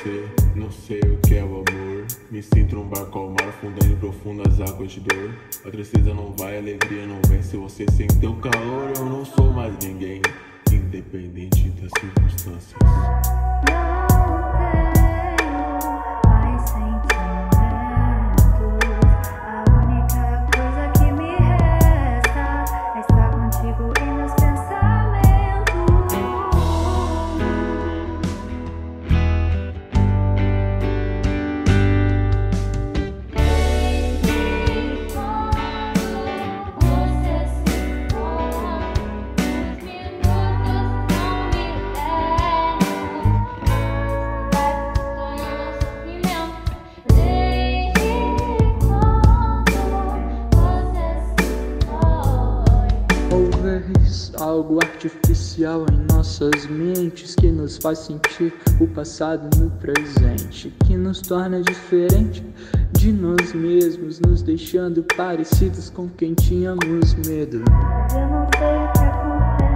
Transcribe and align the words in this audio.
você, 0.00 0.28
não 0.54 0.70
sei 0.70 1.00
o 1.00 1.18
que 1.18 1.34
é 1.34 1.44
o 1.44 1.62
amor. 1.68 2.06
Me 2.30 2.42
sinto 2.42 2.74
num 2.76 2.88
barco 2.88 3.18
ao 3.18 3.30
mar, 3.30 3.52
fundando 3.60 3.92
em 3.92 3.96
profundas 3.96 4.60
águas 4.60 4.92
de 4.92 5.00
dor. 5.00 5.34
A 5.64 5.70
tristeza 5.70 6.14
não 6.14 6.32
vai, 6.32 6.56
a 6.56 6.58
alegria 6.58 7.06
não 7.06 7.20
vem. 7.28 7.42
Se 7.42 7.56
você 7.56 7.84
sente 7.92 8.24
o 8.26 8.34
calor, 8.36 8.92
eu 8.96 9.04
Algo 54.38 54.78
artificial 54.82 55.84
em 55.92 56.14
nossas 56.14 56.66
mentes 56.66 57.34
que 57.34 57.50
nos 57.50 57.76
faz 57.78 57.98
sentir 57.98 58.54
o 58.80 58.86
passado 58.86 59.48
no 59.58 59.70
presente, 59.72 60.72
que 60.86 60.96
nos 60.96 61.20
torna 61.20 61.60
diferente 61.60 62.44
de 62.92 63.12
nós 63.12 63.52
mesmos, 63.52 64.20
nos 64.20 64.42
deixando 64.42 65.02
parecidos 65.16 65.90
com 65.90 66.08
quem 66.08 66.34
tínhamos 66.34 67.14
medo. 67.26 67.62
Eu 68.14 68.28
não 68.28 68.48
sei 68.58 68.76
o 68.76 68.92
que 68.92 69.69